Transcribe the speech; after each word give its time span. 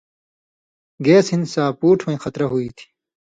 گیس 1.05 1.27
ہِن 1.31 1.43
ساپوٹ 1.53 1.97
ہویں 2.03 2.21
خطرہ 2.23 2.45
ہُوئ 2.51 2.69
تھی 2.77 2.85